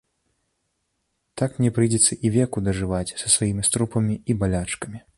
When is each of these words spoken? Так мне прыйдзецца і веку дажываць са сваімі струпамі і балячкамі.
Так 1.41 1.59
мне 1.61 1.71
прыйдзецца 1.77 2.19
і 2.29 2.33
веку 2.39 2.65
дажываць 2.71 3.05
са 3.21 3.27
сваімі 3.37 3.63
струпамі 3.71 4.21
і 4.29 4.43
балячкамі. 4.43 4.99